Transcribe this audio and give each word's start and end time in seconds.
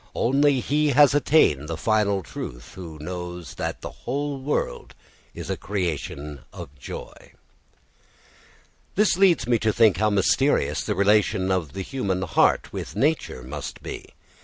Only 0.15 0.61
he 0.61 0.87
has 0.93 1.13
attained 1.13 1.69
the 1.69 1.77
final 1.77 2.23
truth 2.23 2.71
who 2.73 2.97
knows 2.97 3.53
that 3.53 3.81
the 3.81 3.91
whole 3.91 4.39
world 4.39 4.95
is 5.35 5.47
a 5.47 5.55
creation 5.55 6.39
of 6.51 6.69
joy. 6.79 7.11
This 8.95 9.15
leads 9.15 9.45
me 9.45 9.59
to 9.59 9.71
think 9.71 9.97
how 9.97 10.09
mysterious 10.09 10.83
the 10.83 10.95
relation 10.95 11.51
of 11.51 11.73
the 11.73 11.83
human 11.83 12.23
heart 12.23 12.73
with 12.73 12.95
nature 12.95 13.43
must 13.43 13.83
be. 13.83 14.05